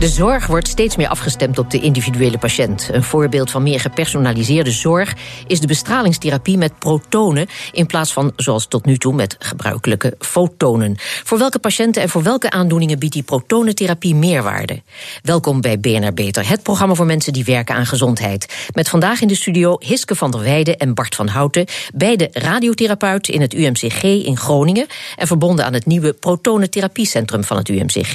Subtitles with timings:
[0.00, 2.88] De zorg wordt steeds meer afgestemd op de individuele patiënt.
[2.92, 5.14] Een voorbeeld van meer gepersonaliseerde zorg
[5.46, 10.94] is de bestralingstherapie met protonen in plaats van zoals tot nu toe met gebruikelijke fotonen.
[10.98, 14.82] Voor welke patiënten en voor welke aandoeningen biedt die protonentherapie meerwaarde?
[15.22, 18.68] Welkom bij BNR Beter, het programma voor mensen die werken aan gezondheid.
[18.74, 23.28] Met vandaag in de studio Hiske van der Weijden en Bart van Houten, beide radiotherapeut
[23.28, 28.14] in het UMCG in Groningen en verbonden aan het nieuwe protonentherapiecentrum van het UMCG.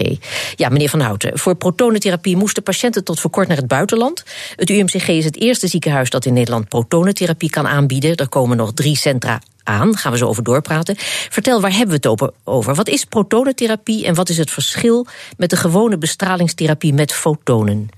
[0.55, 4.23] Ja, meneer van Houten, voor protonentherapie moesten patiënten tot voor kort naar het buitenland.
[4.55, 8.15] Het UMCG is het eerste ziekenhuis dat in Nederland protonentherapie kan aanbieden.
[8.15, 9.97] Er komen nog drie centra aan.
[9.97, 10.95] Gaan we zo over doorpraten.
[11.29, 12.75] Vertel, waar hebben we het over?
[12.75, 15.07] Wat is protonentherapie en wat is het verschil
[15.37, 17.89] met de gewone bestralingstherapie met fotonen?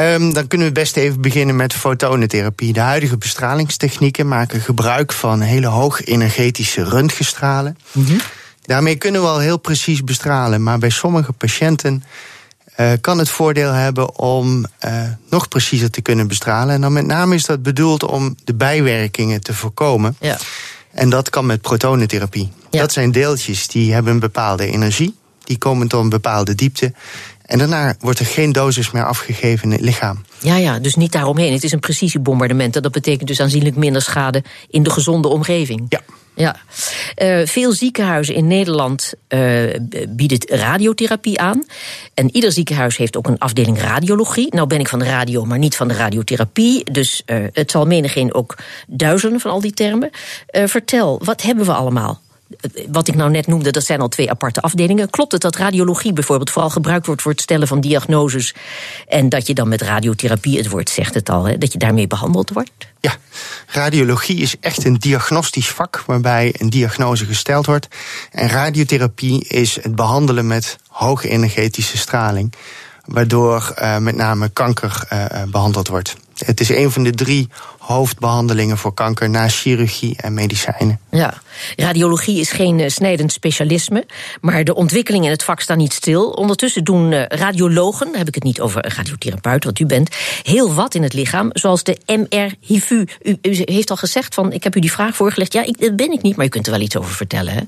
[0.00, 2.72] Um, dan kunnen we best even beginnen met fotonentherapie.
[2.72, 7.78] De huidige bestralingstechnieken maken gebruik van hele hoog energetische röntgenstralen.
[7.92, 8.18] Mm -hmm.
[8.66, 12.04] Daarmee kunnen we al heel precies bestralen, maar bij sommige patiënten
[12.76, 16.74] uh, kan het voordeel hebben om uh, nog preciezer te kunnen bestralen.
[16.74, 20.16] En dan met name is dat bedoeld om de bijwerkingen te voorkomen.
[20.20, 20.38] Ja.
[20.92, 22.50] En dat kan met protonentherapie.
[22.70, 22.80] Ja.
[22.80, 25.14] Dat zijn deeltjes die hebben een bepaalde energie,
[25.44, 26.92] die komen tot een bepaalde diepte.
[27.42, 30.24] En daarna wordt er geen dosis meer afgegeven in het lichaam.
[30.38, 31.52] Ja, ja, dus niet daaromheen.
[31.52, 32.82] Het is een precisiebombardement.
[32.82, 35.86] Dat betekent dus aanzienlijk minder schade in de gezonde omgeving.
[35.88, 36.00] Ja.
[36.36, 36.56] Ja,
[37.22, 39.74] uh, veel ziekenhuizen in Nederland uh,
[40.08, 41.64] bieden radiotherapie aan.
[42.14, 44.54] En ieder ziekenhuis heeft ook een afdeling radiologie.
[44.54, 46.90] Nou ben ik van de radio, maar niet van de radiotherapie.
[46.92, 50.10] Dus uh, het zal menigeen ook duizelen van al die termen.
[50.46, 52.20] vertel, wat hebben we allemaal?
[52.90, 55.10] Wat ik nou net noemde, dat zijn al twee aparte afdelingen.
[55.10, 58.54] Klopt het dat radiologie bijvoorbeeld vooral gebruikt wordt voor het stellen van diagnoses?
[59.08, 62.06] En dat je dan met radiotherapie, het woord zegt het al, hè, dat je daarmee
[62.06, 62.70] behandeld wordt?
[63.00, 63.16] Ja,
[63.66, 67.88] radiologie is echt een diagnostisch vak waarbij een diagnose gesteld wordt.
[68.30, 72.52] En radiotherapie is het behandelen met hoge energetische straling,
[73.04, 76.16] waardoor uh, met name kanker uh, behandeld wordt.
[76.36, 77.48] Het is een van de drie
[77.86, 81.00] hoofdbehandelingen voor kanker na chirurgie en medicijnen.
[81.10, 81.34] Ja,
[81.76, 84.06] radiologie is geen uh, snijdend specialisme,
[84.40, 86.30] maar de ontwikkelingen in het vak staan niet stil.
[86.30, 90.74] Ondertussen doen uh, radiologen, heb ik het niet over een radiotherapeut, wat u bent, heel
[90.74, 93.06] wat in het lichaam, zoals de MR-HIVU.
[93.22, 95.52] U, u, heeft al gezegd van, ik heb u die vraag voorgelegd.
[95.52, 97.52] Ja, ik, dat ben ik niet, maar u kunt er wel iets over vertellen.
[97.52, 97.62] Hè?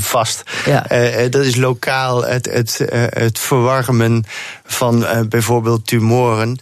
[0.00, 0.42] Vast.
[0.64, 0.92] Ja.
[0.92, 4.24] Uh, dat is lokaal het, het, het verwarmen
[4.64, 6.58] van bijvoorbeeld tumoren.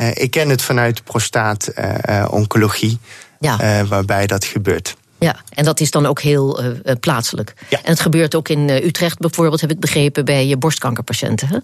[0.00, 2.98] Uh, ik ken het vanuit prostaatoncologie,
[3.40, 3.80] ja.
[3.80, 4.96] uh, waarbij dat gebeurt.
[5.18, 7.54] Ja, en dat is dan ook heel uh, plaatselijk.
[7.68, 7.78] Ja.
[7.82, 11.48] En het gebeurt ook in Utrecht bijvoorbeeld, heb ik begrepen, bij borstkankerpatiënten.
[11.48, 11.58] Hè?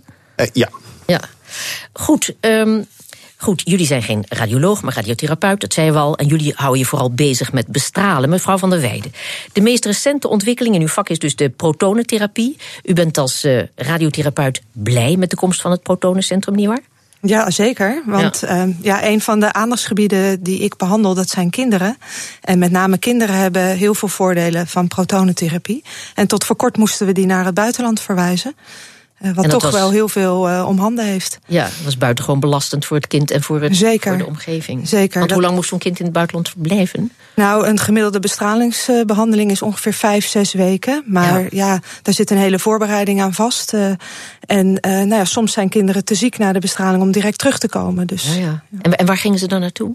[0.52, 0.68] ja.
[1.06, 1.20] Ja,
[1.92, 2.34] goed.
[2.40, 2.86] Um,
[3.42, 6.16] Goed, jullie zijn geen radioloog, maar radiotherapeut, dat zei we al.
[6.16, 8.28] En jullie houden je vooral bezig met bestralen.
[8.28, 9.12] Mevrouw van der Weijden,
[9.52, 12.56] de meest recente ontwikkeling in uw vak is dus de protonentherapie.
[12.82, 16.80] U bent als radiotherapeut blij met de komst van het protonencentrum, nietwaar?
[17.22, 18.02] Ja, zeker.
[18.06, 18.66] Want ja.
[18.66, 21.96] Uh, ja, een van de aandachtsgebieden die ik behandel, dat zijn kinderen.
[22.40, 25.84] En met name kinderen hebben heel veel voordelen van protonentherapie.
[26.14, 28.54] En tot voor kort moesten we die naar het buitenland verwijzen.
[29.22, 31.38] Uh, wat toch was, wel heel veel uh, om handen heeft.
[31.46, 34.08] Ja, dat was buitengewoon belastend voor het kind en voor, het, Zeker.
[34.08, 34.88] voor de omgeving.
[34.88, 35.18] Zeker.
[35.18, 37.12] Want hoe lang moest zo'n kind in het buitenland verblijven?
[37.34, 41.02] Nou, een gemiddelde bestralingsbehandeling is ongeveer vijf, zes weken.
[41.06, 43.72] Maar ja, ja daar zit een hele voorbereiding aan vast.
[43.72, 43.90] Uh,
[44.40, 47.68] en nou ja, soms zijn kinderen te ziek na de bestraling om direct terug te
[47.68, 48.06] komen.
[48.06, 48.62] Dus, ja, ja.
[48.82, 49.94] En, en waar gingen ze dan naartoe?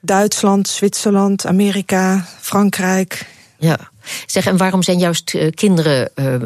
[0.00, 3.26] Duitsland, Zwitserland, Amerika, Frankrijk.
[3.58, 3.78] Ja.
[4.26, 6.40] Zeg, en waarom zijn juist uh, kinderen uh, uh,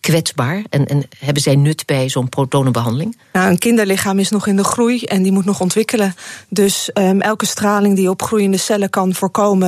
[0.00, 0.64] kwetsbaar?
[0.70, 3.18] En, en, hebben zij nut bij zo'n protonenbehandeling?
[3.32, 6.14] Nou, een kinderlichaam is nog in de groei en die moet nog ontwikkelen.
[6.48, 9.64] Dus um, elke straling die op groeiende cellen kan voorkomen...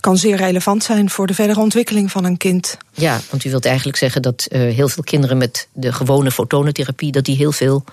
[0.00, 2.76] kan zeer relevant zijn voor de verdere ontwikkeling van een kind.
[2.92, 5.38] Ja, want u wilt eigenlijk zeggen dat heel veel kinderen...
[5.38, 7.84] met de gewone fotonentherapie, dat die heel veel...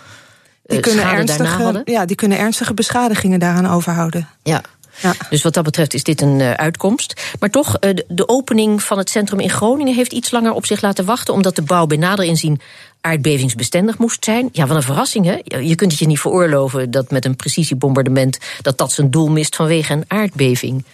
[0.66, 4.28] Die kunnen, ernstige, ja, die kunnen ernstige beschadigingen daaraan overhouden.
[4.44, 4.62] Ja,
[5.02, 5.14] ja.
[5.30, 7.22] Dus wat dat betreft is dit een uh, uitkomst.
[7.40, 10.82] Maar toch, uh, de opening van het centrum in Groningen heeft iets langer op zich
[10.82, 12.62] laten wachten, omdat de bouw bij nader inzien
[13.02, 14.50] aardbevingsbestendig moest zijn.
[14.52, 15.60] Ja, wat een verrassing, hè?
[15.60, 19.56] Je kunt het je niet veroorloven dat met een precisiebombardement dat dat zijn doel mist
[19.56, 20.86] vanwege een aardbeving.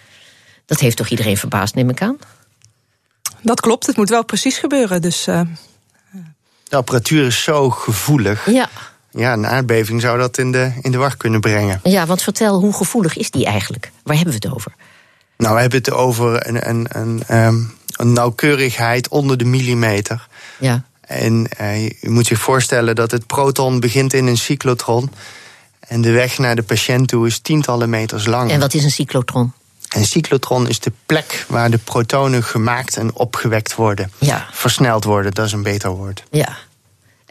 [0.66, 2.18] Dat heeft toch iedereen verbaasd, neem ik aan?
[3.42, 5.02] Dat klopt, het moet wel precies gebeuren.
[5.02, 5.42] Dus, uh...
[6.64, 8.52] De apparatuur is zo gevoelig.
[8.52, 8.70] Ja.
[9.12, 11.80] Ja, een aardbeving zou dat in de, in de war kunnen brengen.
[11.84, 13.92] Ja, want vertel, hoe gevoelig is die eigenlijk?
[14.04, 14.74] Waar hebben we het over?
[15.38, 20.28] Nou, we hebben het over een, een, een, um, een nauwkeurigheid onder de millimeter.
[20.60, 20.84] Ja.
[21.02, 25.12] En uh, je moet zich voorstellen dat het proton begint in een cyclotron.
[25.80, 28.52] En de weg naar de patiënt toe is tientallen meters lang.
[28.52, 29.54] En wat is een cyclotron?
[29.90, 34.12] Een cyclotron is de plek waar de protonen gemaakt en opgewekt worden.
[34.18, 34.48] Ja.
[34.52, 36.24] Versneld worden, dat is een beter woord.
[36.32, 36.58] Ja.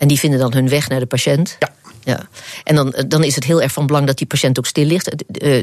[0.00, 1.56] En die vinden dan hun weg naar de patiënt?
[1.58, 1.69] Ja.
[2.05, 2.29] ja.
[2.64, 5.14] En dan, dan is het heel erg van belang dat die patiënt ook stil ligt.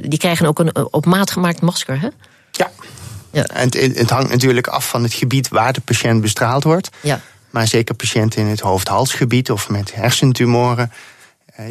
[0.10, 2.08] Die krijgen ook een op maat gemaakt masker, hè?
[2.52, 2.72] Ja.
[3.32, 3.44] ja.
[3.44, 6.90] En het, het hangt natuurlijk af van het gebied waar de patiënt bestraald wordt.
[7.02, 7.22] Ja.
[7.50, 10.92] Maar zeker patiënten in het hoofd-halsgebied of met hersentumoren,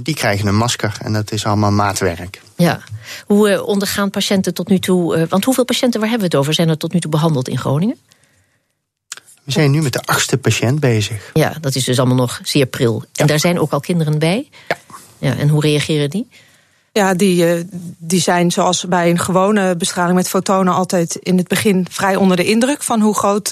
[0.03, 2.41] die krijgen een masker en dat is allemaal maatwerk.
[2.57, 2.81] Ja.
[3.27, 6.69] Hoe ondergaan patiënten tot nu toe, want hoeveel patiënten, waar hebben we het over, zijn
[6.69, 7.97] er tot nu toe behandeld in Groningen?
[9.47, 11.31] We zijn nu met de achtste patiënt bezig.
[11.33, 13.05] Ja, dat is dus allemaal nog zeer pril.
[13.15, 14.49] En daar zijn ook al kinderen bij?
[14.69, 14.77] Ja.
[15.19, 16.29] ja en hoe reageren die?
[16.93, 17.67] Ja, die,
[17.99, 22.37] die zijn zoals bij een gewone bestraling met fotonen altijd in het begin vrij onder
[22.37, 23.49] de indruk van hoe groot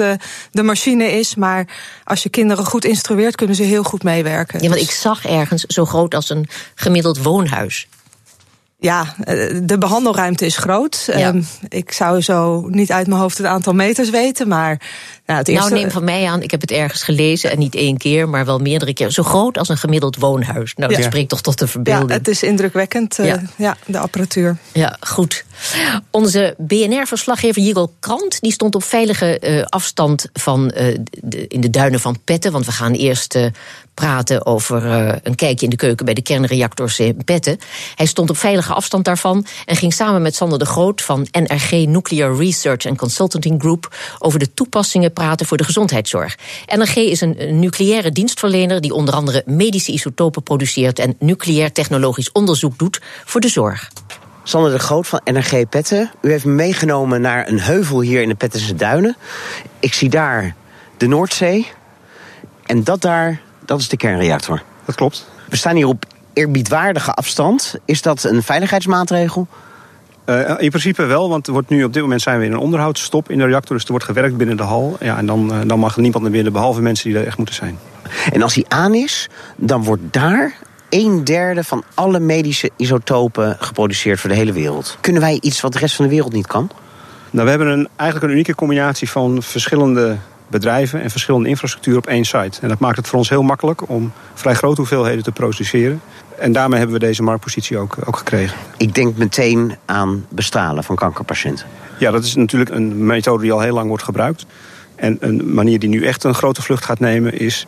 [0.50, 1.34] de machine is.
[1.34, 1.68] Maar
[2.04, 4.62] als je kinderen goed instrueert, kunnen ze heel goed meewerken.
[4.62, 7.88] Ja, want ik zag ergens zo groot als een gemiddeld woonhuis.
[8.84, 9.14] Ja,
[9.62, 11.08] de behandelruimte is groot.
[11.16, 11.34] Ja.
[11.68, 14.80] Ik zou zo niet uit mijn hoofd het aantal meters weten, maar
[15.26, 15.70] nou, het eerste...
[15.70, 18.44] Nou, neem van mij aan, ik heb het ergens gelezen en niet één keer, maar
[18.44, 19.10] wel meerdere keer.
[19.10, 20.74] Zo groot als een gemiddeld woonhuis.
[20.74, 22.10] Nou, dat spreekt toch tot de verbeelding.
[22.10, 23.42] Ja, het is indrukwekkend, eh, Ja.
[23.56, 23.76] ja.
[23.86, 24.56] de apparatuur.
[24.72, 25.44] Ja, goed.
[26.10, 31.70] Onze BNR-verslaggever Jigel Krant die stond op veilige eh, afstand van, eh, de, in de
[31.70, 32.52] duinen van Petten.
[32.52, 33.46] Want we gaan eerst eh,
[33.94, 37.58] praten over eh, een kijkje in de keuken bij de kernreactors in Petten.
[37.94, 41.70] Hij stond op veilige afstand daarvan en ging samen met Sander de Groot van NRG
[41.70, 46.38] Nuclear Research and Consulting Group over de toepassingen praten voor de gezondheidszorg.
[46.76, 52.32] NRG is een, een nucleaire dienstverlener die onder andere medische isotopen produceert en nucleair technologisch
[52.32, 53.90] onderzoek doet voor de zorg.
[54.42, 56.10] Sander de Groot van NRG Petten.
[56.20, 59.16] U heeft me meegenomen naar een heuvel hier in de Pettense Duinen.
[59.80, 60.54] Ik zie daar
[60.96, 61.66] de Noordzee.
[62.66, 64.62] En dat daar, dat is de kernreactor.
[64.84, 65.28] Dat klopt.
[65.48, 67.74] We staan hier op eerbiedwaardige afstand.
[67.84, 69.46] Is dat een veiligheidsmaatregel?
[70.26, 73.30] Uh, in principe wel, want wordt nu op dit moment zijn we in een onderhoudsstop
[73.30, 73.76] in de reactor.
[73.76, 74.96] Dus er wordt gewerkt binnen de hal.
[75.00, 77.54] Ja, en dan, uh, dan mag niemand naar binnen, behalve mensen die er echt moeten
[77.54, 77.78] zijn.
[78.32, 80.54] En als die aan is, dan wordt daar
[80.88, 84.98] een derde van alle medische isotopen geproduceerd voor de hele wereld.
[85.00, 86.70] Kunnen wij iets wat de rest van de wereld niet kan?
[87.30, 90.16] Nou, we hebben een, eigenlijk een unieke combinatie van verschillende
[90.54, 92.60] bedrijven en verschillende infrastructuur op één site.
[92.60, 96.00] En dat maakt het voor ons heel makkelijk om vrij grote hoeveelheden te produceren.
[96.38, 98.56] En daarmee hebben we deze marktpositie ook, ook gekregen.
[98.76, 101.66] Ik denk meteen aan bestralen van kankerpatiënten.
[101.98, 104.46] Ja, dat is natuurlijk een methode die al heel lang wordt gebruikt.
[104.94, 107.66] En een manier die nu echt een grote vlucht gaat nemen is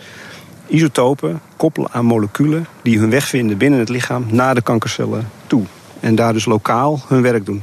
[0.67, 5.65] isotopen koppelen aan moleculen die hun weg vinden binnen het lichaam naar de kankercellen toe.
[6.01, 7.63] En daar dus lokaal hun werk doen.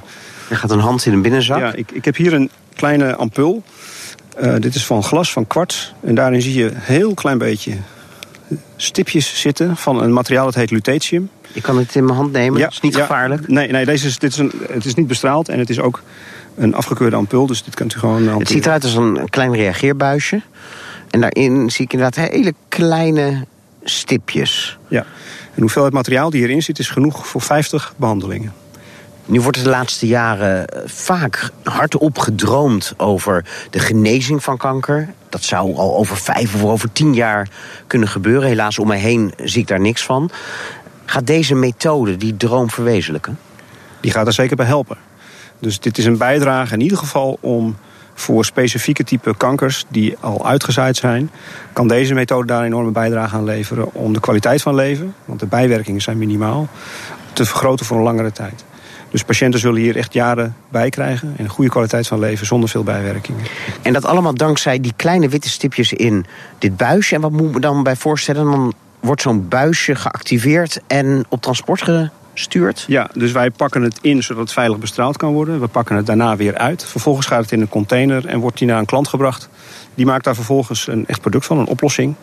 [0.49, 1.59] Er gaat een hand in een binnenzak.
[1.59, 3.63] Ja, ik, ik heb hier een kleine ampul.
[4.41, 5.93] Uh, dit is van glas, van kwarts.
[6.01, 7.73] En daarin zie je een heel klein beetje
[8.75, 11.29] stipjes zitten van een materiaal dat heet lutetium.
[11.53, 13.01] Ik kan het in mijn hand nemen, Ja, het is niet ja.
[13.01, 13.47] gevaarlijk.
[13.47, 16.01] Nee, nee deze is, dit is een, het is niet bestraald en het is ook
[16.55, 17.47] een afgekeurde ampul.
[17.47, 18.27] Dus dit kunt u gewoon.
[18.27, 20.41] Het ziet eruit als een klein reageerbuisje.
[21.09, 23.45] En daarin zie ik inderdaad hele kleine
[23.83, 24.77] stipjes.
[24.87, 24.99] Ja.
[24.99, 25.05] En
[25.55, 28.53] de hoeveelheid materiaal die hierin zit is genoeg voor 50 behandelingen.
[29.25, 35.13] Nu wordt er de laatste jaren vaak hardop gedroomd over de genezing van kanker.
[35.29, 37.49] Dat zou al over vijf of over tien jaar
[37.87, 38.47] kunnen gebeuren.
[38.49, 40.29] Helaas om mij heen zie ik daar niks van.
[41.05, 43.39] Gaat deze methode die droom verwezenlijken?
[44.01, 44.97] Die gaat er zeker bij helpen.
[45.59, 47.77] Dus dit is een bijdrage in ieder geval om
[48.13, 51.31] voor specifieke type kankers die al uitgezaaid zijn,
[51.73, 55.39] kan deze methode daar een enorme bijdrage aan leveren om de kwaliteit van leven, want
[55.39, 56.67] de bijwerkingen zijn minimaal,
[57.33, 58.63] te vergroten voor een langere tijd.
[59.13, 62.69] Dus patiënten zullen hier echt jaren bij krijgen en een goede kwaliteit van leven zonder
[62.69, 63.41] veel bijwerkingen.
[63.81, 66.25] En dat allemaal dankzij die kleine witte stipjes in
[66.57, 67.15] dit buisje.
[67.15, 68.45] En wat moet ik me dan bij voorstellen?
[68.45, 71.81] Dan wordt zo'n buisje geactiveerd en op transport
[72.33, 72.85] gestuurd?
[72.87, 75.59] Ja, dus wij pakken het in zodat het veilig bestraald kan worden.
[75.59, 76.85] We pakken het daarna weer uit.
[76.85, 79.49] Vervolgens gaat het in een container en wordt die naar een klant gebracht.
[79.95, 82.15] Die maakt daar vervolgens een echt product van, een oplossing.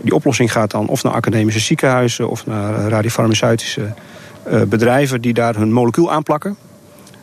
[0.00, 3.90] Die oplossing gaat dan of naar academische ziekenhuizen of naar radiofarmaceutische uh,
[4.68, 6.56] bedrijven die daar hun molecuul aanplakken.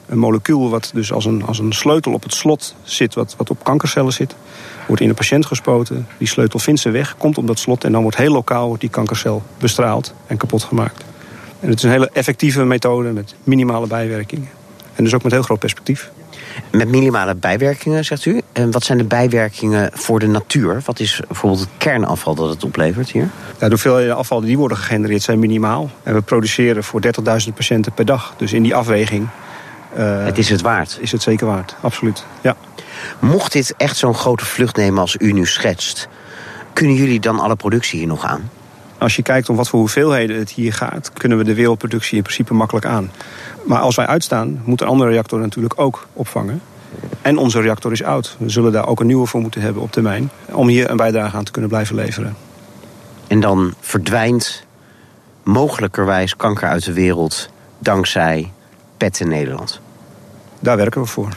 [0.06, 3.50] Een molecuul wat dus als een, als een sleutel op het slot zit, wat, wat
[3.50, 4.36] op kankercellen zit.
[4.88, 6.08] Wordt in een patiënt gespoten.
[6.18, 8.90] Die sleutel vindt zijn weg, komt op dat slot en dan wordt heel lokaal die
[8.90, 11.04] kankercel bestraald en kapot gemaakt.
[11.60, 14.50] En het is een hele effectieve methode met minimale bijwerkingen.
[14.96, 16.12] En dus ook met heel groot perspectief.
[16.72, 18.42] Met minimale bijwerkingen, zegt u.
[18.52, 20.82] En wat zijn de bijwerkingen voor de natuur?
[20.86, 23.30] Wat is bijvoorbeeld het kernafval dat het oplevert hier?
[23.60, 25.90] Ja, de hoeveelheden afval die worden gegenereerd zijn minimaal.
[26.04, 27.02] En we produceren voor
[27.48, 28.34] 30.000 patiënten per dag.
[28.38, 29.28] Dus in die afweging...
[29.98, 30.98] Uh, het is het waard?
[31.02, 32.26] Is het zeker waard, absoluut.
[32.42, 32.56] Ja.
[33.20, 36.08] Mocht dit echt zo'n grote vlucht nemen als u nu schetst...
[36.76, 38.50] Kunnen jullie dan alle productie hier nog aan?
[38.98, 42.24] Als je kijkt om wat voor hoeveelheden het hier gaat, kunnen we de wereldproductie in
[42.24, 43.12] principe makkelijk aan.
[43.66, 46.62] Maar als wij uitstaan, moet een andere reactor natuurlijk ook opvangen.
[47.22, 48.36] En onze reactor is oud.
[48.40, 50.30] We zullen daar ook een nieuwe voor moeten hebben op termijn.
[50.52, 52.36] Om hier een bijdrage aan te kunnen blijven leveren.
[53.28, 54.66] En dan verdwijnt
[55.44, 57.50] mogelijkerwijs kanker uit de wereld
[57.80, 58.52] dankzij
[58.98, 59.82] PET in Nederland.
[60.60, 61.30] Daar werken we voor.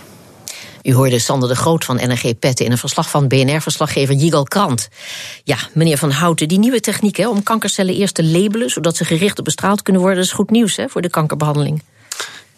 [0.83, 4.89] U hoorde Sander de Groot van NRG Petten in een verslag van BNR-verslaggever Jigal Krant.
[5.45, 8.71] Ja, meneer Van Houten, die nieuwe techniek hè, om kankercellen eerst te labelen...
[8.71, 11.83] zodat ze gericht bestraald kunnen worden, is goed nieuws hè, voor de kankerbehandeling.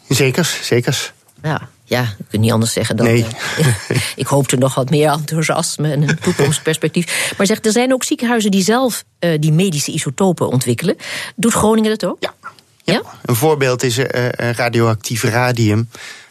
[0.08, 1.12] Zekers, zekers.
[1.42, 3.06] Ja, ja, ik kan niet anders zeggen dan.
[3.06, 3.26] Nee.
[3.58, 3.66] Uh,
[4.16, 7.34] ik hoopte nog wat meer enthousiasme en een toekomstperspectief.
[7.36, 10.96] Maar zeg, er zijn ook ziekenhuizen die zelf uh, die medische isotopen ontwikkelen.
[11.36, 12.16] Doet Groningen dat ook?
[12.20, 12.34] Ja.
[12.82, 12.92] ja.
[12.92, 13.02] ja?
[13.24, 15.88] Een voorbeeld is uh, radioactief radium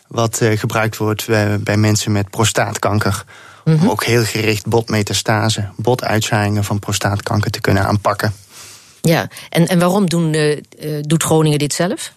[0.09, 3.23] wat uh, gebruikt wordt uh, bij mensen met prostaatkanker.
[3.63, 3.83] Mm -hmm.
[3.83, 8.33] Om ook heel gericht botmetastase, botuitzaaiingen van prostaatkanker te kunnen aanpakken.
[9.01, 10.57] Ja, en, en waarom doen, uh,
[11.01, 12.13] doet Groningen dit zelf?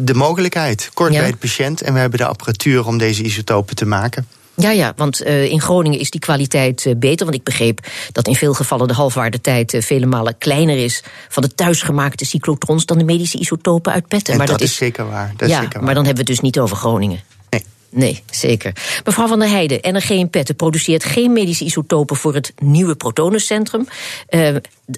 [0.00, 1.20] De mogelijkheid, kort ja.
[1.20, 1.82] bij de patiënt.
[1.82, 4.26] En we hebben de apparatuur om deze isotopen te maken.
[4.56, 7.26] Ja, ja, want uh, in Groningen is die kwaliteit uh, beter.
[7.26, 11.42] Want ik begreep dat in veel gevallen de halfwaardetijd uh, vele malen kleiner is van
[11.42, 14.32] de thuisgemaakte cyclotrons dan de medische isotopen uit petten.
[14.32, 15.32] En maar dat, dat is zeker waar.
[15.36, 15.84] Dat ja, is zeker waar.
[15.84, 17.20] maar dan hebben we het dus niet over Groningen.
[17.50, 17.64] Nee.
[17.90, 18.72] Nee, zeker.
[19.04, 23.86] Mevrouw van der Heijden, NRG in Petten produceert geen medische isotopen voor het nieuwe protonencentrum.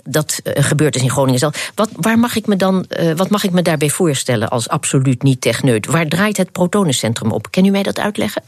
[0.05, 1.73] Dat gebeurt dus in Groningen zelf.
[1.75, 2.87] Wat, waar mag ik me dan,
[3.17, 5.87] wat mag ik me daarbij voorstellen als absoluut niet techneut?
[5.87, 7.51] Waar draait het protonencentrum op?
[7.51, 8.43] Kan u mij dat uitleggen?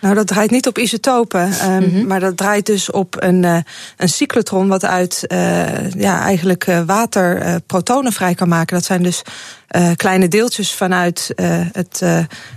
[0.00, 2.06] Nou, dat draait niet op isotopen, um, mm -hmm.
[2.06, 3.56] maar dat draait dus op een, uh,
[3.96, 8.76] een cyclotron wat uit uh, ja, eigenlijk uh, water protonen vrij kan maken.
[8.76, 9.22] Dat zijn dus
[9.96, 11.32] kleine deeltjes vanuit
[11.72, 12.00] het,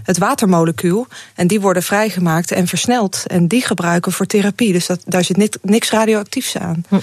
[0.03, 1.07] het watermolecuul.
[1.35, 3.23] En die worden vrijgemaakt en versneld.
[3.27, 4.73] En die gebruiken voor therapie.
[4.73, 6.83] Dus dat, daar zit niks, niks radioactiefs aan.
[6.89, 7.00] Hm.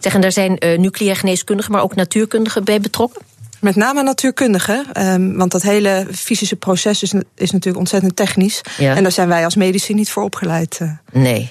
[0.00, 3.22] Zeg, en daar zijn nucleair geneeskundigen, maar ook natuurkundigen bij betrokken?
[3.60, 8.60] Met name natuurkundigen, um, want dat hele fysische proces is, is natuurlijk ontzettend technisch.
[8.78, 8.96] Ja.
[8.96, 10.78] En daar zijn wij als medici niet voor opgeleid.
[10.82, 10.90] Uh.
[11.12, 11.50] Nee.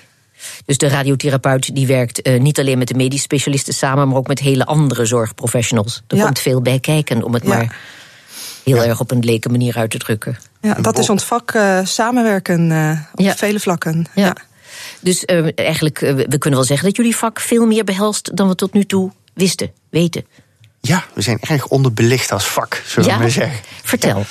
[0.66, 4.28] Dus de radiotherapeut die werkt uh, niet alleen met de medisch specialisten samen, maar ook
[4.28, 6.04] met hele andere zorgprofessionals.
[6.08, 6.24] Er ja.
[6.24, 7.50] komt veel bij kijken, om het ja.
[7.50, 7.78] maar
[8.64, 10.38] heel erg op een leke manier uit te drukken.
[10.62, 12.72] Ja, dat is ons vak uh, samenwerken
[13.14, 14.06] op vele vlakken.
[14.16, 14.36] Ja.
[15.00, 18.74] Dus eigenlijk, we kunnen wel zeggen dat jullie vak veel meer behelst dan we tot
[18.74, 20.26] nu toe wisten, weten.
[20.88, 23.20] Ja, we zijn erg onderbelicht als vak, zullen ja?
[23.20, 23.60] we zeggen.
[23.84, 24.25] Vertel.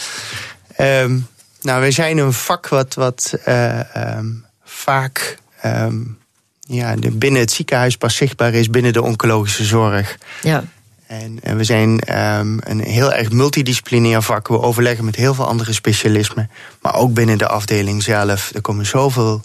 [0.76, 1.00] Ja.
[1.02, 1.26] Um,
[1.60, 6.18] nou, wij zijn een vak wat, wat uh, um, vaak um,
[6.60, 10.18] ja, de, binnen het ziekenhuis pas zichtbaar is binnen de oncologische zorg.
[10.42, 10.64] Ja.
[11.06, 12.00] En, en we zijn
[12.70, 14.48] een heel erg multidisciplinair vak.
[14.48, 16.50] We overleggen met heel veel andere specialismen.
[16.80, 18.50] Maar ook binnen de afdeling zelf.
[18.54, 19.42] Er komen zoveel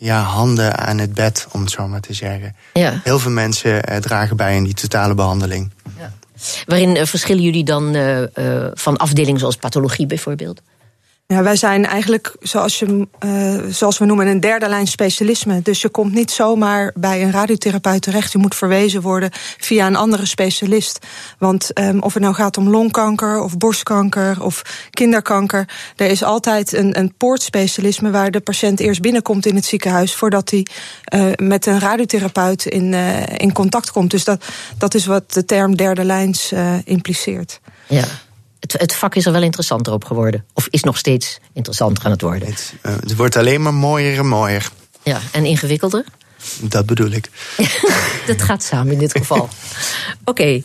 [0.00, 2.56] ja, handen aan het bed, om het zo maar te zeggen.
[2.72, 3.00] Ja.
[3.04, 5.70] Heel veel mensen uh, dragen bij aan die totale behandeling.
[5.98, 6.12] Ja.
[6.66, 8.26] Waarin uh, verschillen jullie dan uh, uh,
[8.74, 10.60] van afdelingen zoals pathologie bijvoorbeeld?
[11.30, 15.62] Ja, wij zijn eigenlijk, zoals, je, uh, zoals we noemen, een derde lijn specialisme.
[15.62, 18.32] Dus je komt niet zomaar bij een radiotherapeut terecht.
[18.32, 21.06] Je moet verwezen worden via een andere specialist.
[21.38, 25.68] Want um, of het nou gaat om longkanker of borstkanker of kinderkanker...
[25.96, 30.14] er is altijd een, een poortspecialisme waar de patiënt eerst binnenkomt in het ziekenhuis...
[30.14, 30.66] voordat hij
[31.14, 34.10] uh, met een radiotherapeut in, uh, in contact komt.
[34.10, 34.44] Dus dat,
[34.78, 36.52] dat is wat de term derde lijns
[36.84, 37.60] impliceert.
[37.86, 38.04] Ja.
[38.60, 40.44] Het, het, vak is er wel interessanter op geworden.
[40.52, 42.48] Of is nog steeds interessanter aan het worden.
[42.48, 44.70] Het, uh, het wordt alleen maar mooier en mooier.
[45.02, 46.04] Ja, en ingewikkelder?
[46.60, 47.30] Dat bedoel ik.
[48.26, 49.48] dat gaat samen in dit geval.
[50.24, 50.30] Oké.
[50.30, 50.64] Okay.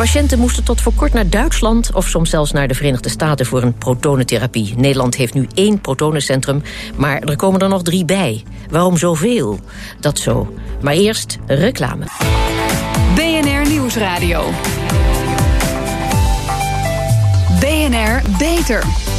[0.00, 3.62] Patiënten moesten tot voor kort naar Duitsland of soms zelfs naar de Verenigde Staten voor
[3.62, 4.74] een protonentherapie.
[4.76, 6.62] Nederland heeft nu één protonencentrum,
[6.96, 8.42] maar er komen er nog drie bij.
[8.70, 9.60] Waarom zoveel?
[10.00, 10.54] Dat zo.
[10.80, 12.04] Maar eerst reclame.
[13.14, 14.52] BNR Nieuwsradio.
[17.90, 19.09] BNR Beter.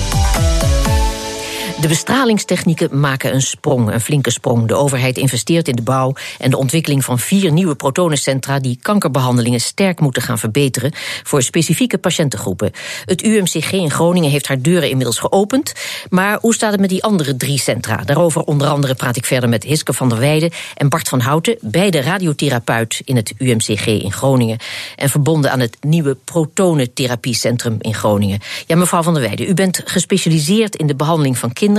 [1.81, 4.67] De bestralingstechnieken maken een sprong, een flinke sprong.
[4.67, 9.61] De overheid investeert in de bouw en de ontwikkeling van vier nieuwe protonencentra die kankerbehandelingen
[9.61, 10.91] sterk moeten gaan verbeteren
[11.23, 12.71] voor specifieke patiëntengroepen.
[13.05, 15.73] Het UMCG in Groningen heeft haar deuren inmiddels geopend.
[16.09, 17.95] Maar hoe staat het met die andere drie centra?
[17.95, 21.57] Daarover onder andere praat ik verder met Hiske van der Weijden en Bart van Houten,
[21.61, 24.57] beide radiotherapeut in het UMCG in Groningen
[24.95, 28.39] en verbonden aan het nieuwe protonentherapiecentrum in Groningen.
[28.67, 31.69] Ja, mevrouw van der Weijden, u bent gespecialiseerd in de behandeling van kinderen.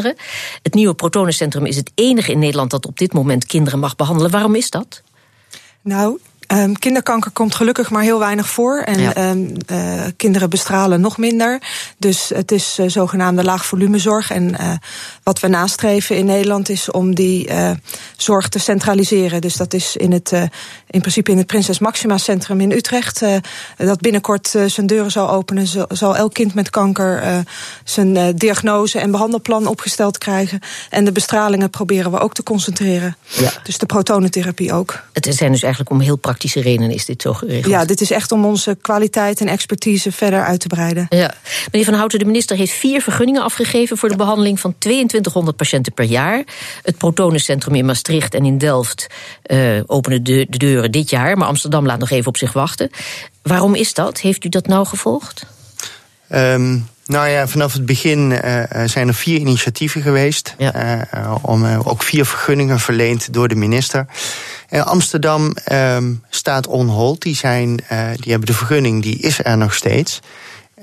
[0.63, 4.31] Het nieuwe protonencentrum is het enige in Nederland dat op dit moment kinderen mag behandelen.
[4.31, 5.03] Waarom is dat?
[5.83, 6.19] Nou,
[6.53, 8.79] Um, kinderkanker komt gelukkig maar heel weinig voor.
[8.79, 9.31] En ja.
[9.31, 11.63] um, uh, kinderen bestralen nog minder.
[11.99, 14.31] Dus het is uh, zogenaamde laagvolumezorg.
[14.31, 14.73] En uh,
[15.23, 17.51] wat we nastreven in Nederland is om die
[18.17, 19.41] zorg te centraliseren.
[19.41, 20.33] Dus dat is in, het,
[20.91, 23.23] in principe in het Prinses Maxima Centrum in Utrecht.
[23.77, 25.67] dat binnenkort zijn deuren zal openen.
[25.67, 27.45] Zal, zal elk kind met kanker
[27.85, 30.61] zijn diagnose en behandelplan opgesteld krijgen.
[30.91, 33.17] En de bestralingen proberen we ook te concentreren.
[33.29, 33.53] Ja.
[33.63, 35.01] Dus de protonentherapie ook.
[35.13, 37.73] Het zijn dus eigenlijk om heel praktische redenen is dit zo geregeld.
[37.73, 41.07] Ja, dit is echt om onze kwaliteit en expertise verder uit te breiden.
[41.09, 41.35] Ja.
[41.71, 45.93] Meneer Van Houten, de minister heeft vier vergunningen afgegeven voor de behandeling van 2200 patiënten
[45.93, 46.45] per jaar.
[46.83, 49.07] Het Protonencentrum in Maastricht en in Delft
[49.47, 52.91] uh, openen de, de deuren dit jaar, maar Amsterdam laat nog even op zich wachten.
[53.43, 54.21] Waarom is dat?
[54.21, 55.47] Heeft u dat nou gevolgd?
[56.35, 60.55] Um, nou ja, vanaf het begin uh, zijn er vier initiatieven geweest.
[60.59, 61.07] Ja.
[61.15, 64.07] Uh, om, ook vier vergunningen verleend door de minister.
[64.81, 67.23] Amsterdam um, staat on hold.
[67.23, 67.77] Die, zijn,
[68.17, 70.21] die hebben de vergunning, die is er nog steeds.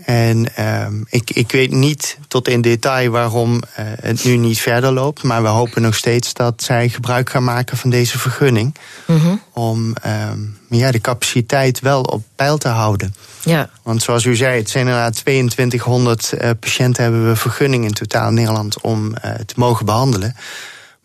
[0.06, 3.60] En um, ik, ik weet niet tot in detail waarom uh,
[4.02, 5.24] het nu niet verder loopt.
[5.24, 8.76] Maar we hopen nog steeds dat zij gebruik gaan maken van deze vergunning.
[9.06, 9.42] Mm -hmm.
[9.54, 9.94] Om
[10.32, 13.16] um, ja, de capaciteit wel op peil te houden.
[13.44, 13.70] Ja.
[13.84, 18.28] Want zoals u zei, het zijn inderdaad 2200 uh, patiënten hebben we vergunning in totaal
[18.28, 20.36] in Nederland om uh, te mogen behandelen.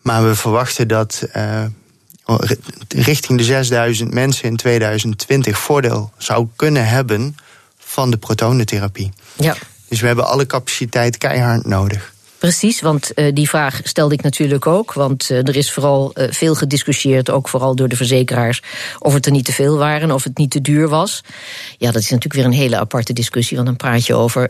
[0.01, 1.27] Maar we verwachten dat
[2.87, 7.35] richting de 6000 mensen in 2020 voordeel zou kunnen hebben
[7.77, 9.11] van de protonentherapie.
[9.33, 9.55] Ja.
[9.89, 12.13] Dus we hebben alle capaciteit keihard nodig.
[12.45, 14.93] Precies, want uh, die vraag stelde ik natuurlijk ook.
[14.93, 18.61] Want uh, er is vooral uh, veel gediscussieerd, ook vooral door de verzekeraars,
[18.99, 21.23] of het er niet te veel waren, of het niet te duur was.
[21.77, 24.49] Ja, dat is natuurlijk weer een hele aparte discussie, want dan praat je over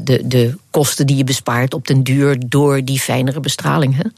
[0.00, 3.96] de, de kosten die je bespaart op den duur door die fijnere bestraling.
[3.96, 4.08] Hè?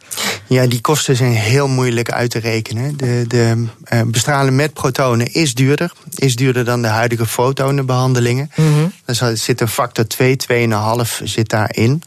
[0.47, 2.97] Ja, die kosten zijn heel moeilijk uit te rekenen.
[2.97, 3.67] De, de
[4.07, 8.51] bestralen met protonen is duurder, is duurder dan de huidige fotonenbehandelingen.
[8.55, 9.37] Mm -hmm.
[9.37, 12.03] Zit een factor 2, 2,5 zit daarin.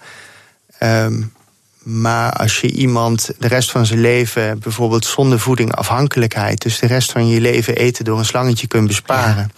[0.79, 1.35] Um,
[1.87, 6.87] maar als je iemand de rest van zijn leven, bijvoorbeeld zonder voeding afhankelijkheid, dus de
[6.87, 9.51] rest van je leven eten door een slangetje kunt besparen,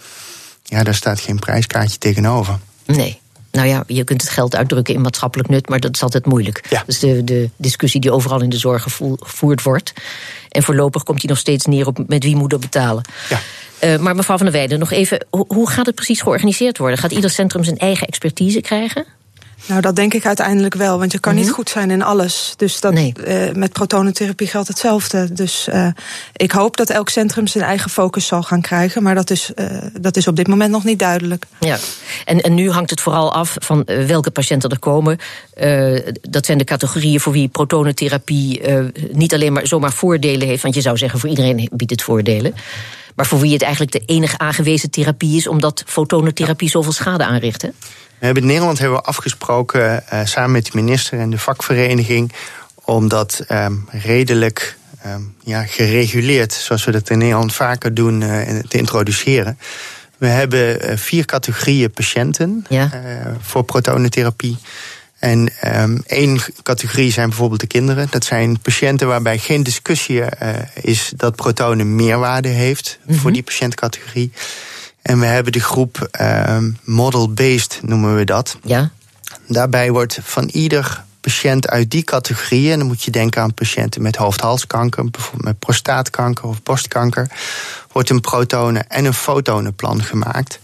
[0.64, 2.58] ja, ja daar staat geen prijskaartje tegenover.
[2.86, 3.20] Nee.
[3.52, 6.66] Nou ja, je kunt het geld uitdrukken in maatschappelijk nut, maar dat is altijd moeilijk.
[6.68, 6.78] Ja.
[6.78, 9.92] Dat is de, de discussie die overal in de zorg gevoerd wordt.
[10.48, 13.04] En voorlopig komt die nog steeds neer op met wie moet dat betalen.
[13.28, 13.40] Ja.
[13.84, 16.98] Uh, maar mevrouw van der Weijden, nog even, hoe gaat het precies georganiseerd worden?
[16.98, 19.04] Gaat ieder centrum zijn eigen expertise krijgen?
[19.66, 22.54] Nou, dat denk ik uiteindelijk wel, want je kan niet goed zijn in alles.
[22.56, 23.12] Dus dat, nee.
[23.26, 25.32] uh, met protonentherapie geldt hetzelfde.
[25.32, 25.86] Dus uh,
[26.36, 29.66] ik hoop dat elk centrum zijn eigen focus zal gaan krijgen, maar dat is, uh,
[30.00, 31.46] dat is op dit moment nog niet duidelijk.
[31.60, 31.78] Ja,
[32.24, 35.18] en, en nu hangt het vooral af van welke patiënten er komen.
[36.20, 38.62] dat zijn de categorieën voor wie protonentherapie
[39.12, 42.54] niet alleen maar zomaar voordelen heeft, want je zou zeggen voor iedereen biedt het voordelen.
[43.14, 47.62] Maar voor wie het eigenlijk de enige aangewezen therapie is, omdat fotonentherapie zoveel schade aanricht.
[47.62, 47.68] Hè?
[48.20, 52.32] We hebben in Nederland hebben we afgesproken uh, samen met de minister en de vakvereniging
[52.74, 58.58] om dat um, redelijk um, ja, gereguleerd, zoals we dat in Nederland vaker doen, uh,
[58.68, 59.58] te introduceren.
[60.18, 62.90] We hebben uh, vier categorieën patiënten ja.
[63.40, 64.58] voor protonentherapie.
[65.18, 68.06] En um, één categorie zijn bijvoorbeeld de kinderen.
[68.10, 70.22] Dat zijn patiënten waarbij geen discussie
[70.74, 73.20] is dat protonen meerwaarde heeft mm -hmm.
[73.20, 74.32] voor die patiëntcategorie.
[75.02, 78.58] En we hebben de groep uh, model-based, noemen we dat.
[78.62, 78.90] Ja.
[79.46, 84.02] Daarbij wordt van ieder patiënt uit die categorie, en dan moet je denken aan patiënten
[84.02, 87.30] met hoofd-halskanker, bijvoorbeeld met prostaatkanker of borstkanker,
[87.92, 90.60] wordt een protonen- en een fotonenplan gemaakt.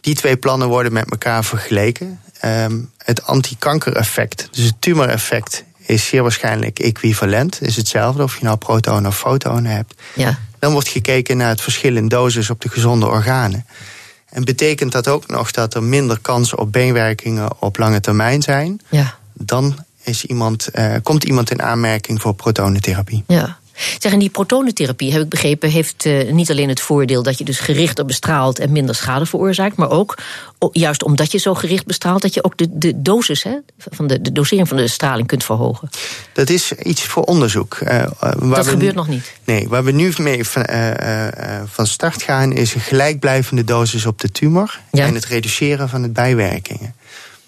[0.00, 2.20] Die twee plannen worden met elkaar vergeleken.
[2.44, 7.62] Um, het antikankereffect, dus het tumoreffect, is zeer waarschijnlijk equivalent.
[7.62, 9.94] Is hetzelfde of je nou protonen of fotonen hebt.
[10.14, 10.38] Ja.
[10.60, 13.66] Dan wordt gekeken naar het verschil in dosis op de gezonde organen.
[14.28, 18.80] En betekent dat ook nog dat er minder kansen op beenwerkingen op lange termijn zijn?
[18.88, 19.14] Ja.
[19.32, 23.24] Dan is iemand, uh, komt iemand in aanmerking voor protonentherapie.
[23.26, 23.58] Ja.
[23.98, 27.44] Zeg, en die protonentherapie, heb ik begrepen, heeft uh, niet alleen het voordeel dat je
[27.44, 30.18] dus gerichter bestraalt en minder schade veroorzaakt, maar ook,
[30.72, 34.20] juist omdat je zo gericht bestraalt, dat je ook de, de dosis, hè, van de,
[34.20, 35.88] de dosering van de straling kunt verhogen.
[36.32, 37.78] Dat is iets voor onderzoek.
[37.82, 38.04] Uh,
[38.54, 39.32] dat gebeurt nog niet?
[39.44, 40.66] Nee, waar we nu mee van,
[41.66, 45.06] van start gaan, is een gelijkblijvende dosis op de tumor ja.
[45.06, 46.94] en het reduceren van het bijwerkingen.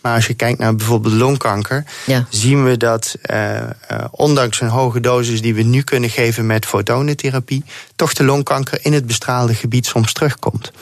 [0.02, 2.26] Maar als je kijkt naar bijvoorbeeld longkanker, ja.
[2.28, 3.64] zien we dat uh, uh,
[4.10, 7.64] ondanks een hoge dosis die we nu kunnen geven met fotonentherapie,
[7.96, 10.72] toch de longkanker in het bestraalde gebied soms terugkomt.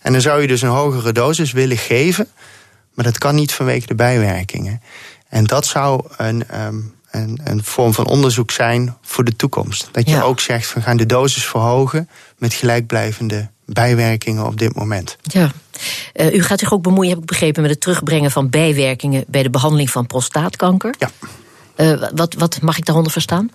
[0.00, 2.28] En dan zou je dus een hogere dosis willen geven,
[2.94, 4.82] maar dat kan niet vanwege de bijwerkingen.
[5.28, 9.88] En dat zou een, um, een, een, vorm van onderzoek zijn voor de toekomst.
[9.92, 10.22] Dat je ja.
[10.22, 12.08] ook zegt, we gaan de dosis verhogen
[12.38, 15.16] met gelijkblijvende bijwerkingen op dit moment.
[15.22, 15.52] Ja.
[16.14, 19.42] Uh, u gaat zich ook bemoeien, heb ik begrepen, met het terugbrengen van bijwerkingen bij
[19.42, 20.94] de behandeling van prostaatkanker.
[20.98, 21.10] Ja.
[21.76, 23.50] Uh, wat, wat mag ik daaronder verstaan?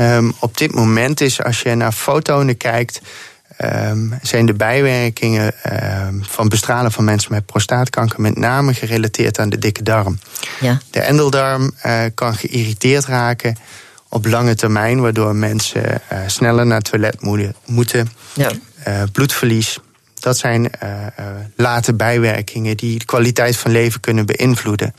[0.00, 3.00] Um, op dit moment is, als je naar fotonen kijkt,
[3.64, 5.54] um, zijn de bijwerkingen
[6.06, 10.18] um, van bestralen van mensen met prostaatkanker met name gerelateerd aan de dikke darm.
[10.60, 10.80] Ja.
[10.90, 13.56] De endeldarm uh, kan geïrriteerd raken
[14.08, 17.22] op lange termijn, waardoor mensen uh, sneller naar het toilet
[17.66, 18.12] moeten.
[18.32, 18.50] Ja.
[18.88, 19.78] Uh, bloedverlies.
[20.20, 20.70] Dat zijn
[21.56, 24.94] late bijwerkingen die de kwaliteit van leven kunnen beïnvloeden.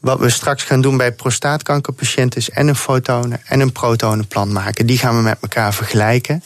[0.00, 4.86] Wat we straks gaan doen bij prostaatkankerpatiënten is en een fotonen en een protonenplan maken.
[4.86, 6.42] Die gaan we met elkaar vergelijken.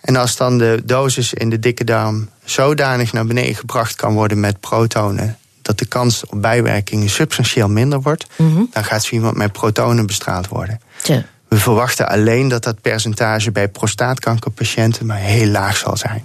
[0.00, 4.40] En als dan de dosis in de dikke darm zodanig naar beneden gebracht kan worden
[4.40, 8.68] met protonen, dat de kans op bijwerkingen substantieel minder wordt, mm -hmm.
[8.72, 10.80] dan gaat zo iemand met protonen bestraald worden.
[11.02, 11.24] Tja.
[11.48, 16.24] We verwachten alleen dat dat percentage bij prostaatkankerpatiënten maar heel laag zal zijn.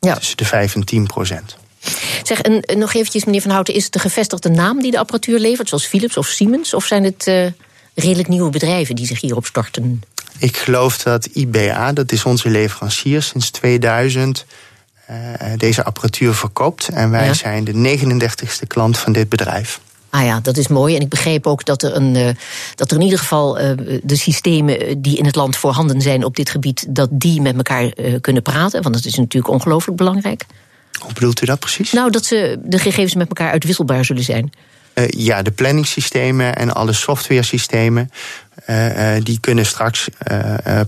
[0.00, 0.14] Ja.
[0.14, 1.56] Tussen de 5 en 10 procent.
[2.22, 5.38] Zeg, en, nog eventjes, meneer Van Houten, is het de gevestigde naam die de apparatuur
[5.38, 6.74] levert, zoals Philips of Siemens?
[6.74, 7.46] Of zijn het uh,
[7.94, 10.02] redelijk nieuwe bedrijven die zich hierop storten?
[10.38, 14.44] Ik geloof dat IBA, dat is onze leverancier, sinds 2000
[15.10, 15.16] uh,
[15.56, 16.88] deze apparatuur verkoopt.
[16.88, 17.34] En wij Ja.
[17.34, 19.80] zijn de 39ste klant van dit bedrijf.
[20.10, 20.94] Ah ja, dat is mooi.
[20.94, 22.28] En ik begreep ook dat er, een, uh,
[22.74, 23.70] dat er in ieder geval uh,
[24.02, 27.82] de systemen die in het land voorhanden zijn op dit gebied, dat die met elkaar
[27.96, 28.82] uh, kunnen praten.
[28.82, 30.44] Want dat is natuurlijk ongelooflijk belangrijk.
[30.98, 31.92] Hoe bedoelt u dat precies?
[31.92, 34.52] Nou, dat ze de gegevens met elkaar uitwisselbaar zullen zijn.
[35.06, 38.10] Ja, de planningssystemen en alle softwaresystemen.
[39.22, 40.08] Die kunnen straks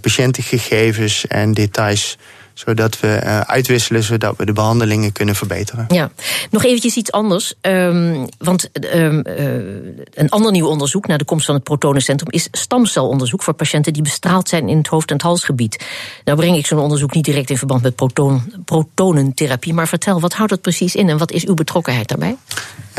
[0.00, 2.16] patiëntengegevens en details
[2.66, 5.84] zodat we uh, uitwisselen, zodat we de behandelingen kunnen verbeteren.
[5.88, 6.10] Ja,
[6.50, 7.54] nog eventjes iets anders.
[7.60, 9.44] Um, want um, uh,
[10.14, 14.02] een ander nieuw onderzoek naar de komst van het protonencentrum is stamcelonderzoek voor patiënten die
[14.02, 15.84] bestraald zijn in het hoofd- en het halsgebied.
[16.24, 20.32] Nou breng ik zo'n onderzoek niet direct in verband met proton, protonentherapie, maar vertel, wat
[20.32, 22.36] houdt dat precies in en wat is uw betrokkenheid daarbij?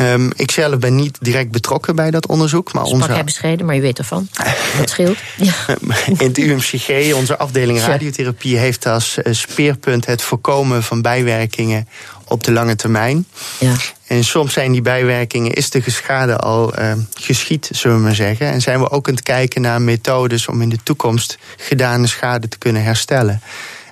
[0.00, 2.72] Um, ik zelf ben niet direct betrokken bij dat onderzoek.
[2.72, 3.12] Maar Sprak onze...
[3.12, 4.28] hij bescheiden, maar je weet ervan.
[4.78, 5.18] Dat scheelt.
[5.36, 5.52] Ja.
[6.18, 9.18] In het UMCG, onze afdeling radiotherapie, heeft als
[9.52, 11.88] speerpunt het voorkomen van bijwerkingen
[12.24, 13.26] op de lange termijn.
[13.58, 13.74] Ja.
[14.06, 18.46] En soms zijn die bijwerkingen, is de schade al uh, geschied, zullen we maar zeggen.
[18.46, 22.48] En zijn we ook aan het kijken naar methodes om in de toekomst gedane schade
[22.48, 23.42] te kunnen herstellen.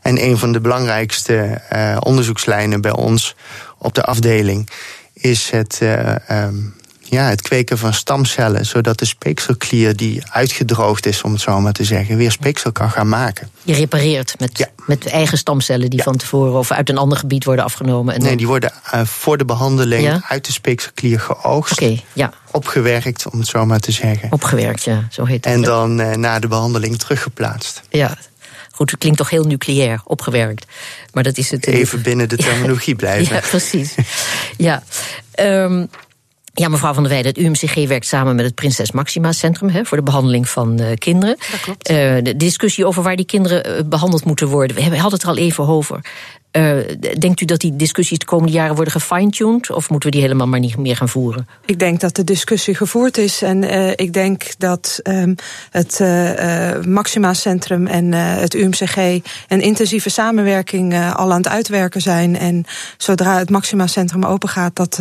[0.03, 3.35] En een van de belangrijkste uh, onderzoekslijnen bij ons
[3.79, 4.69] op de afdeling
[5.13, 6.75] is het, uh, um,
[7.11, 11.73] ja, het kweken van stamcellen, zodat de speekselklier die uitgedroogd is, om het zo maar
[11.73, 13.51] te zeggen, weer speeksel kan gaan maken.
[13.63, 14.67] Je repareert met, ja.
[14.87, 16.05] met eigen stamcellen die ja.
[16.05, 18.15] van tevoren of uit een ander gebied worden afgenomen.
[18.15, 20.23] En nee, die worden uh, voor de behandeling ja?
[20.29, 21.73] uit de speekselklier geoogst.
[21.73, 22.33] Okay, ja.
[22.51, 24.33] Opgewerkt, om het zo maar te zeggen.
[24.33, 25.55] Opgewerkt, ja, zo heet het.
[25.55, 27.83] En dan uh, na de behandeling teruggeplaatst.
[27.89, 28.17] Ja,
[28.81, 30.67] Goed, het klinkt toch heel nucleair, opgewerkt.
[31.13, 31.67] Maar dat is het.
[31.67, 33.35] Even binnen de terminologie blijven.
[33.35, 33.95] Ja, precies.
[34.57, 34.83] ja.
[35.41, 35.91] Um,
[36.53, 39.85] ja, mevrouw van der Weijden, het UMCG werkt samen met het Prinses Maxima Centrum hè,
[39.85, 41.37] voor de behandeling van uh, kinderen.
[41.51, 41.91] Dat klopt.
[41.91, 45.29] Uh, de discussie over waar die kinderen uh, behandeld moeten worden, we hadden het er
[45.29, 46.01] al even over.
[46.53, 46.79] Uh,
[47.19, 49.71] denkt u dat die discussies de komende jaren worden gefine-tuned?
[49.71, 51.49] Of moeten we die helemaal maar niet meer gaan voeren?
[51.65, 53.43] Ik denk dat de discussie gevoerd is.
[53.43, 55.35] En uh, ik denk dat um,
[55.71, 58.97] het uh, Maxima Centrum en het UMCG
[59.49, 62.39] een intensieve samenwerking al aan het uitwerken zijn.
[62.39, 62.65] En
[62.97, 65.01] zodra het Maxima Centrum open gaat, dat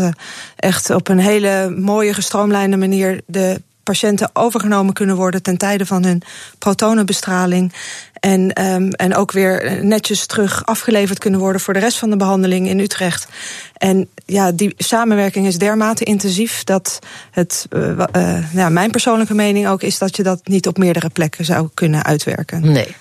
[0.56, 6.04] echt op een hele mooie, gestroomlijnde manier de patiënten overgenomen kunnen worden ten tijde van
[6.04, 6.22] hun
[6.58, 7.74] protonenbestraling.
[8.14, 12.16] En, um, en ook weer netjes terug afgeleverd kunnen worden voor de rest van de
[12.16, 13.28] behandeling in Utrecht.
[13.74, 17.00] En ja, die samenwerking is dermate intensief dat
[17.32, 21.46] het, uh, ja, mijn persoonlijke mening ook is dat je dat niet op meerdere plekken
[21.46, 22.72] zou kunnen uitwerken.
[22.72, 22.96] Nee.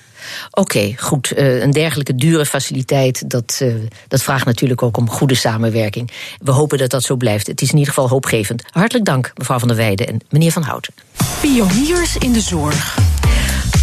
[0.51, 1.33] Oké, goed.
[1.39, 3.75] Uh, een dergelijke dure faciliteit, dat, uh,
[4.09, 6.11] dat vraagt natuurlijk ook om goede samenwerking.
[6.43, 7.47] We hopen dat dat zo blijft.
[7.47, 8.65] Het is in ieder geval hoopgevend.
[8.71, 10.95] Hartelijk dank, mevrouw van der Weijden en meneer Van Houten.
[11.41, 13.08] Pioniers in de zorg.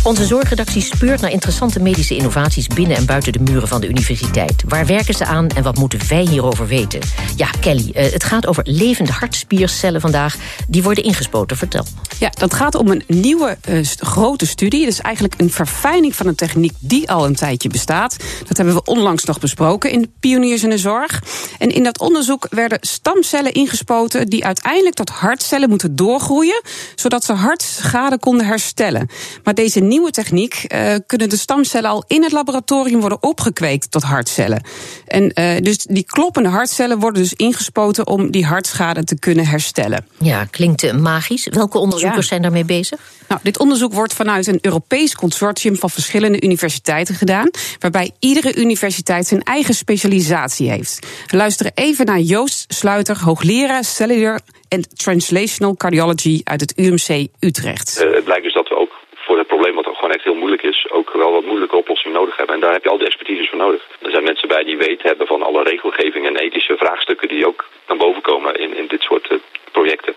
[0.06, 4.64] Onze zorgredactie speurt naar interessante medische innovaties binnen en buiten de muren van de universiteit.
[4.68, 7.00] Waar werken ze aan en wat moeten wij hierover weten?
[7.36, 10.36] Ja, Kelly, uh, het gaat over levende hartspiercellen vandaag.
[10.68, 11.58] Die worden ingespoten.
[11.58, 11.86] Vertel.
[12.20, 14.88] Ja, dat gaat om een nieuwe uh, grote studie.
[14.88, 18.16] Is eigenlijk een verfijning van een techniek die al een tijdje bestaat.
[18.48, 21.24] Dat hebben we onlangs nog besproken in Pioniers in de Zorg.
[21.58, 26.62] En in dat onderzoek werden stamcellen ingespoten die uiteindelijk tot hartcellen moeten doorgroeien,
[26.96, 29.10] zodat ze hartschade konden herstellen.
[29.44, 34.04] Maar deze nieuwe techniek uh, kunnen de stamcellen al in het laboratorium worden opgekweekt tot
[34.04, 34.64] hartcellen.
[35.08, 40.08] En uh, dus die kloppende hartcellen worden dus ingespoten om die hartschade te kunnen herstellen.
[40.20, 41.48] Ja, klinkt magisch.
[41.52, 42.28] Welke onderzoekers ja.
[42.28, 43.00] zijn daarmee bezig?
[43.28, 49.28] Nou, dit onderzoek wordt vanuit een Europees consortium van verschillende universiteiten gedaan, waarbij iedere universiteit
[49.28, 51.08] zijn eigen specialisatie heeft.
[51.28, 58.02] We luisteren even naar Joost Sluiter, hoogleraar cellular and translational cardiology uit het UMC Utrecht.
[58.02, 58.94] Uh, het blijkt dus dat we ook
[59.26, 62.05] voor het probleem wat ook gewoon echt heel moeilijk is, ook wel wat moeilijke oplossingen
[62.20, 62.56] nodig hebben.
[62.56, 63.82] En daar heb je al die expertise voor nodig.
[64.02, 67.66] Er zijn mensen bij die weten hebben van alle regelgeving en ethische vraagstukken die ook
[67.88, 69.38] naar boven komen in, in dit soort uh,
[69.72, 70.16] projecten.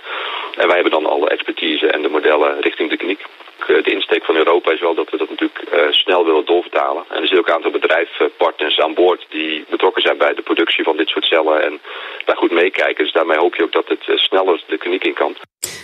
[0.56, 3.22] En wij hebben dan alle expertise en de modellen richting de kliniek.
[3.66, 7.04] De insteek van Europa is wel dat we dat natuurlijk uh, snel willen doorvertalen.
[7.08, 10.84] En er zitten ook een aantal bedrijfspartners aan boord die betrokken zijn bij de productie
[10.84, 11.80] van dit soort cellen en
[12.24, 13.04] daar goed meekijken.
[13.04, 15.36] Dus daarmee hoop je ook dat het sneller de kliniek in kan.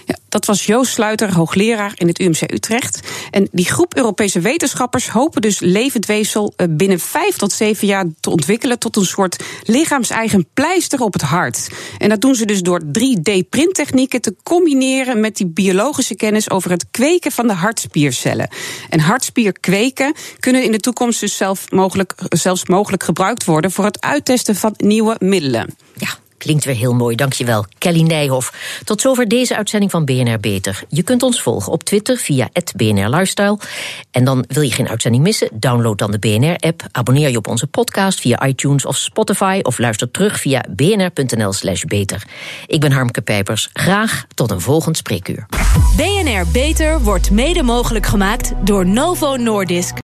[0.06, 3.00] Ja, dat was Joost Sluiter, hoogleraar in het UMC Utrecht.
[3.30, 8.30] En die groep Europese wetenschappers hopen dus levend weefsel binnen vijf tot zeven jaar te
[8.30, 11.68] ontwikkelen tot een soort lichaams-eigen pleister op het hart.
[11.98, 16.86] En dat doen ze dus door 3D-printtechnieken te combineren met die biologische kennis over het
[16.90, 18.48] kweken van de hartspiercellen.
[18.90, 23.84] En hartspier kweken kunnen in de toekomst dus zelf mogelijk, zelfs mogelijk gebruikt worden voor
[23.84, 25.74] het uittesten van nieuwe middelen.
[25.96, 26.08] Ja,
[26.44, 27.64] Klinkt weer heel mooi, dankjewel.
[27.78, 28.80] Kelly Nijhoff.
[28.84, 30.82] Tot zover deze uitzending van BNR Beter.
[30.88, 33.58] Je kunt ons volgen op Twitter via BNR Lifestyle.
[34.10, 35.48] En dan wil je geen uitzending missen?
[35.52, 36.82] Download dan de BNR-app.
[36.92, 39.60] Abonneer je op onze podcast via iTunes of Spotify.
[39.62, 42.22] Of luister terug via bnr.nl slash beter.
[42.66, 43.70] Ik ben Harmke Pijpers.
[43.72, 45.46] Graag tot een volgend spreekuur.
[45.96, 49.92] BNR Beter wordt mede mogelijk gemaakt door Novo Nordisk.